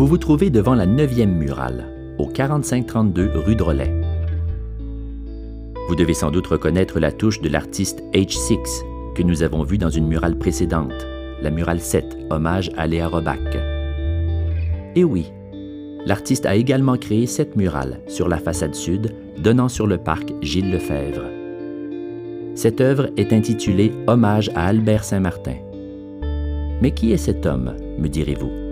[0.00, 1.84] Vous vous trouvez devant la 9e murale,
[2.16, 3.92] au 4532 rue Drolet.
[5.88, 8.56] Vous devez sans doute reconnaître la touche de l'artiste H6
[9.14, 11.06] que nous avons vue dans une murale précédente,
[11.42, 13.58] la murale 7, hommage à Léa Robac.
[14.96, 15.30] Et oui,
[16.06, 20.72] l'artiste a également créé cette murale sur la façade sud donnant sur le parc Gilles
[20.72, 21.26] Lefebvre.
[22.54, 25.56] Cette œuvre est intitulée Hommage à Albert Saint-Martin.
[26.80, 28.69] Mais qui est cet homme, me direz-vous?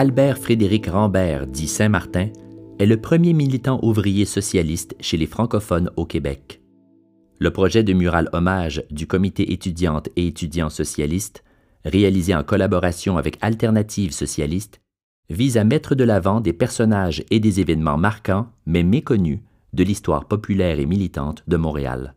[0.00, 2.28] Albert Frédéric Rambert, dit Saint-Martin,
[2.78, 6.62] est le premier militant ouvrier socialiste chez les francophones au Québec.
[7.40, 11.42] Le projet de mural hommage du comité étudiante et étudiants socialistes,
[11.84, 14.80] réalisé en collaboration avec Alternative socialiste,
[15.30, 19.40] vise à mettre de l'avant des personnages et des événements marquants, mais méconnus,
[19.72, 22.14] de l'histoire populaire et militante de Montréal.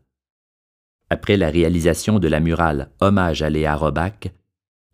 [1.09, 4.31] Après la réalisation de la murale Hommage à Léa Robac,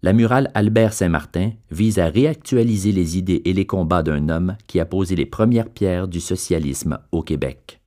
[0.07, 4.79] la murale Albert Saint-Martin vise à réactualiser les idées et les combats d'un homme qui
[4.79, 7.81] a posé les premières pierres du socialisme au Québec.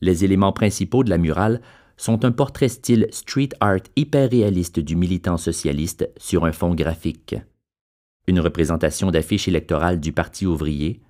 [0.00, 1.60] Les éléments principaux de la murale
[1.98, 7.36] sont un portrait style street art hyper réaliste du militant socialiste sur un fond graphique,
[8.26, 11.02] une représentation d'affiche électorale du Parti ouvrier,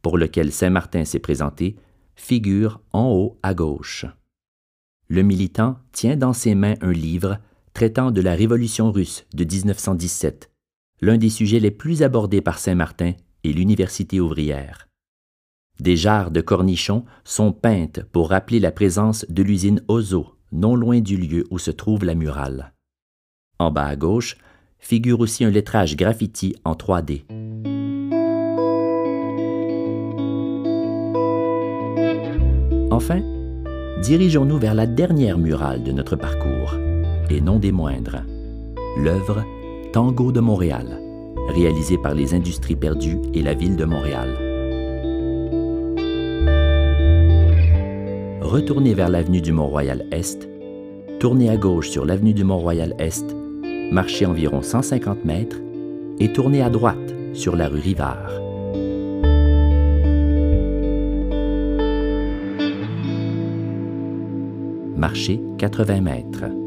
[0.00, 1.76] pour lequel Saint-Martin s'est présenté,
[2.14, 4.06] figure en haut à gauche.
[5.08, 7.36] Le militant tient dans ses mains un livre
[7.76, 10.50] traitant de la Révolution russe de 1917,
[11.02, 13.12] l'un des sujets les plus abordés par Saint-Martin
[13.44, 14.88] et l'Université ouvrière.
[15.78, 21.00] Des jarres de cornichons sont peintes pour rappeler la présence de l'usine Ozo, non loin
[21.00, 22.72] du lieu où se trouve la murale.
[23.58, 24.38] En bas à gauche
[24.78, 27.24] figure aussi un lettrage graffiti en 3D.
[32.90, 33.20] Enfin,
[34.02, 36.78] dirigeons-nous vers la dernière murale de notre parcours,
[37.30, 38.22] et non des moindres,
[38.98, 39.44] l'œuvre
[39.92, 41.00] Tango de Montréal,
[41.48, 44.28] réalisée par les Industries perdues et la ville de Montréal.
[48.40, 50.48] Retournez vers l'avenue du Mont-Royal-Est,
[51.18, 53.34] tournez à gauche sur l'avenue du Mont-Royal-Est,
[53.90, 55.60] marchez environ 150 mètres
[56.20, 58.30] et tournez à droite sur la rue Rivard.
[64.96, 66.65] Marchez 80 mètres.